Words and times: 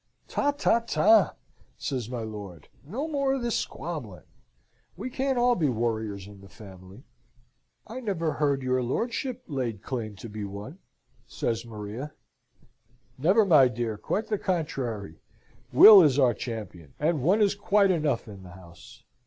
"Ta, 0.27 0.49
ta, 0.53 0.79
ta!" 0.79 1.35
says 1.77 2.09
my 2.09 2.23
lord. 2.23 2.69
"No 2.83 3.07
more 3.07 3.35
of 3.35 3.43
this 3.43 3.53
squabbling! 3.55 4.23
We 4.97 5.11
can't 5.11 5.35
be 5.59 5.67
all 5.67 5.73
warriors 5.75 6.25
in 6.25 6.41
the 6.41 6.49
family!" 6.49 7.03
"I 7.85 7.99
never 7.99 8.31
heard 8.33 8.63
your 8.63 8.81
lordship 8.81 9.43
laid 9.45 9.83
claim 9.83 10.15
to 10.15 10.27
be 10.27 10.43
one!" 10.43 10.79
says 11.27 11.67
Maria. 11.67 12.13
"Never, 13.19 13.45
my 13.45 13.67
dear; 13.67 13.95
quite 13.95 14.25
the 14.25 14.39
contrary! 14.39 15.19
Will 15.71 16.01
is 16.01 16.17
our 16.17 16.33
champion, 16.33 16.95
and 16.99 17.21
one 17.21 17.39
is 17.39 17.53
quite 17.53 17.91
enough 17.91 18.27
in 18.27 18.41
the 18.41 18.53
house. 18.53 19.03